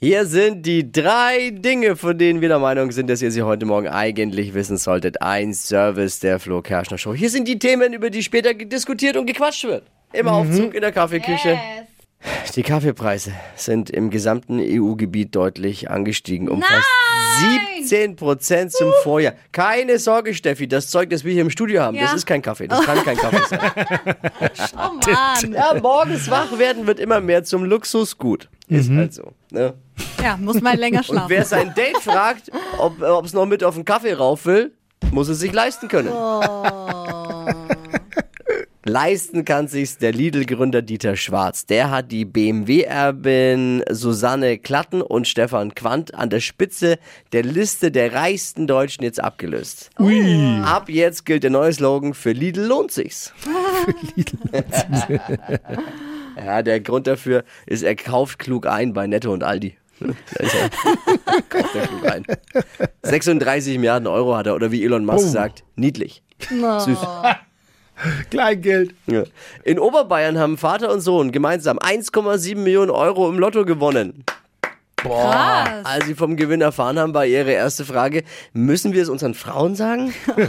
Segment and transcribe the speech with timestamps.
[0.00, 3.66] Hier sind die drei Dinge, von denen wir der Meinung sind, dass ihr sie heute
[3.66, 5.20] Morgen eigentlich wissen solltet.
[5.22, 7.14] Ein Service der Flo Kerschner Show.
[7.14, 9.82] Hier sind die Themen, über die später diskutiert und gequatscht wird.
[10.12, 11.58] Im Aufzug, in der Kaffeeküche.
[12.54, 16.48] Die Kaffeepreise sind im gesamten EU-Gebiet deutlich angestiegen.
[16.48, 16.86] Um fast
[17.80, 19.34] 17 Prozent zum Vorjahr.
[19.50, 22.16] Keine Sorge, Steffi, das Zeug, das wir hier im Studio haben, das Ja.
[22.16, 22.68] ist kein Kaffee.
[22.68, 23.60] Das kann kein Kaffee sein.
[24.76, 25.52] Oh Mann.
[25.52, 28.48] Ja, morgens wach werden wird immer mehr zum Luxusgut.
[28.68, 29.32] Ist halt so.
[29.50, 29.74] Ne?
[30.22, 31.28] Ja, muss mal länger Und schlafen.
[31.30, 34.72] wer sein Date fragt, ob es noch mit auf den Kaffee rauf will,
[35.12, 36.12] muss es sich leisten können.
[38.84, 41.66] Leisten kann sich's der Lidl-Gründer Dieter Schwarz.
[41.66, 46.98] Der hat die BMW-Erbin Susanne Klatten und Stefan Quandt an der Spitze
[47.32, 49.90] der Liste der reichsten Deutschen jetzt abgelöst.
[49.98, 50.62] Ui.
[50.64, 53.34] Ab jetzt gilt der neue Slogan, für Lidl lohnt sich's.
[56.36, 59.76] ja, der Grund dafür ist, er kauft klug ein bei Netto und Aldi.
[60.00, 60.70] Da ist er.
[61.48, 62.24] kauft er klug ein.
[63.02, 65.30] 36 Milliarden Euro hat er, oder wie Elon Musk Oh.
[65.30, 66.22] sagt, niedlich.
[66.48, 66.98] Süß.
[68.30, 68.94] Kleingeld.
[69.06, 69.24] Ja.
[69.64, 74.24] In Oberbayern haben Vater und Sohn gemeinsam 1,7 Millionen Euro im Lotto gewonnen.
[74.94, 75.84] Krass.
[75.84, 79.76] Als sie vom Gewinn erfahren haben, war ihre erste Frage, müssen wir es unseren Frauen
[79.76, 80.12] sagen?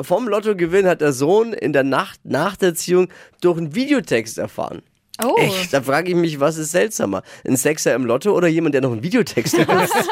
[0.00, 3.08] Vom Lottogewinn hat der Sohn in der Nacht nach der Erziehung
[3.40, 4.82] durch einen Videotext erfahren.
[5.22, 5.36] Oh.
[5.38, 5.72] Echt?
[5.72, 7.22] Da frage ich mich, was ist seltsamer?
[7.46, 9.68] Ein Sexer im Lotto oder jemand, der noch einen Videotext liest?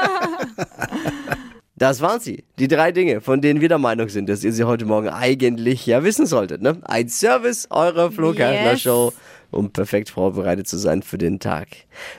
[1.77, 2.45] Das waren sie.
[2.59, 5.87] Die drei Dinge, von denen wir der Meinung sind, dass ihr sie heute Morgen eigentlich
[5.87, 6.61] ja wissen solltet.
[6.61, 6.77] Ne?
[6.83, 8.83] Ein Service eurer Flo Yes.
[8.83, 9.15] Show,
[9.51, 11.69] um perfekt vorbereitet zu sein für den Tag.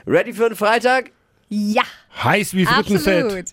[0.04, 1.12] Ready für den Freitag?
[1.48, 1.82] Ja,
[2.24, 3.24] Heiß wie Frittenfett.
[3.24, 3.44] absolut.